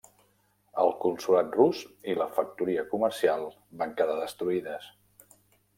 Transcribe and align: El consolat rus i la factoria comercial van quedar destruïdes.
El 0.83 0.87
consolat 1.03 1.53
rus 1.59 1.81
i 2.13 2.15
la 2.23 2.29
factoria 2.39 2.87
comercial 2.95 3.47
van 3.83 3.97
quedar 4.03 4.19
destruïdes. 4.27 4.91